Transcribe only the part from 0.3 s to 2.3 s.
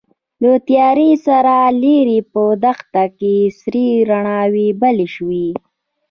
له تيارې سره ليرې